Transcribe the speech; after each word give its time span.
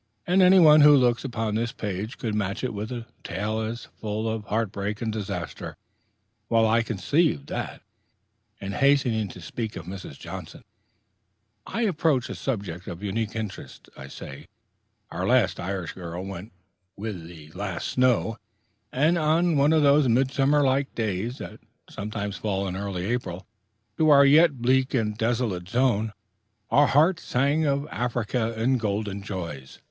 Any 0.25 0.57
one 0.57 0.81
who 0.81 0.97
looks 0.97 1.23
upon 1.23 1.53
this 1.53 1.71
page 1.71 2.17
could 2.17 2.33
match 2.33 2.63
it 2.63 2.73
with 2.73 2.91
a 2.91 3.05
tale 3.23 3.59
as 3.59 3.85
full 3.85 4.27
of 4.27 4.45
heartbreak 4.45 4.99
and 4.99 5.13
disaster, 5.13 5.77
while 6.47 6.67
I 6.67 6.81
conceive 6.81 7.45
that, 7.45 7.83
in 8.59 8.71
hastening 8.71 9.27
to 9.27 9.39
speak 9.39 9.75
of 9.75 9.85
Mrs. 9.85 10.17
Johnson, 10.17 10.63
I 11.67 11.83
approach 11.83 12.29
a 12.29 12.33
subject 12.33 12.87
of 12.87 13.03
unique 13.03 13.35
interest.... 13.35 13.89
I 13.95 14.07
say, 14.07 14.47
our 15.11 15.27
last 15.27 15.59
Irish 15.59 15.93
girl 15.93 16.25
went 16.25 16.51
with 16.97 17.27
the 17.27 17.51
last 17.51 17.89
snow, 17.89 18.39
and 18.91 19.19
on 19.19 19.55
one 19.55 19.71
of 19.71 19.83
those 19.83 20.07
midsummer 20.09 20.63
like 20.63 20.95
days 20.95 21.37
that 21.37 21.59
sometimes 21.91 22.37
fall 22.37 22.67
in 22.67 22.75
early 22.75 23.05
April 23.05 23.45
to 23.99 24.09
our 24.09 24.25
yet 24.25 24.63
bleak 24.63 24.95
and 24.95 25.15
desolate 25.15 25.69
zone, 25.69 26.11
our 26.71 26.87
hearts 26.87 27.21
sang 27.21 27.65
of 27.67 27.87
Africa 27.91 28.55
and 28.57 28.79
golden 28.79 29.21
joys. 29.21 29.79